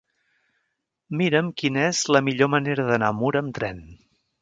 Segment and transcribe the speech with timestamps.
[1.19, 3.83] Mira'm quina és la millor manera d'anar a Mura amb tren.